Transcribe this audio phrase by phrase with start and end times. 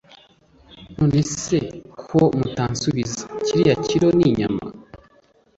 [0.95, 1.57] nonese
[2.07, 4.61] ko mutansubiza kiriya kilo ni inyama?